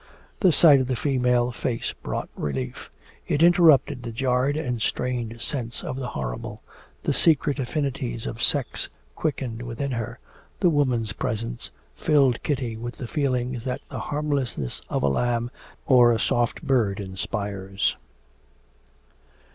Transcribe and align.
The 0.39 0.51
sight 0.51 0.79
of 0.81 0.87
the 0.87 0.95
female 0.95 1.51
face 1.51 1.93
brought 2.01 2.29
relief; 2.35 2.89
it 3.27 3.43
interrupted 3.43 4.01
the 4.01 4.11
jarred 4.11 4.57
and 4.57 4.81
strained 4.81 5.39
sense 5.41 5.83
of 5.83 5.95
the 5.95 6.07
horrible; 6.07 6.63
the 7.03 7.13
secret 7.13 7.59
affinities 7.59 8.25
of 8.25 8.41
sex 8.41 8.89
quickened 9.15 9.61
within 9.61 9.91
her. 9.91 10.17
The 10.59 10.71
woman's 10.71 11.13
presence 11.13 11.69
filled 11.93 12.41
Kitty 12.41 12.75
with 12.77 12.95
the 12.97 13.05
feelings 13.05 13.63
that 13.65 13.81
the 13.89 13.99
harmlessness 13.99 14.81
of 14.89 15.03
a 15.03 15.07
lamb 15.07 15.51
or 15.85 16.11
a 16.11 16.19
soft 16.19 16.63
bird 16.63 16.99
inspires. 16.99 17.95